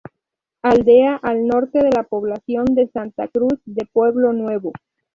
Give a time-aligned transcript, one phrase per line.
[0.63, 4.73] Aldea al norte de la población de Santa Cruz, de Pueblo Nuevo.